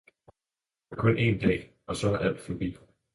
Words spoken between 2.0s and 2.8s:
er alt forbi!